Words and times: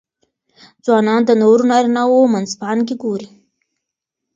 ځوانان 0.85 1.21
د 1.25 1.31
نورو 1.41 1.63
نارینهوو 1.71 2.31
منځپانګې 2.33 2.95
ګوري. 3.03 3.29